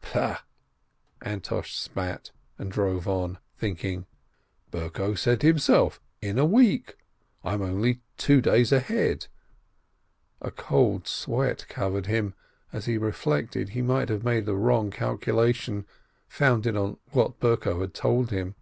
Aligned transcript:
"Pfui," 0.00 0.38
Antosh 1.22 1.74
spat, 1.74 2.30
and 2.56 2.70
drove 2.70 3.08
on, 3.08 3.38
thinking, 3.56 4.06
"Berko 4.70 5.18
said 5.18 5.42
himself, 5.42 6.00
'In 6.22 6.38
a 6.38 6.44
week.' 6.46 6.96
I 7.42 7.54
am 7.54 7.62
only 7.62 8.02
two 8.16 8.40
days 8.40 8.70
ahead." 8.70 9.26
A 10.40 10.52
cold 10.52 11.08
sweat 11.08 11.66
covered 11.68 12.06
him, 12.06 12.34
as 12.72 12.84
he 12.86 12.96
reflected 12.96 13.70
he 13.70 13.82
might 13.82 14.08
have 14.08 14.22
made 14.22 14.46
a 14.48 14.54
wrong 14.54 14.92
calculation, 14.92 15.84
founded 16.28 16.76
on 16.76 16.98
what 17.10 17.40
Berko 17.40 17.80
had 17.80 17.92
told 17.92 18.30
him. 18.30 18.54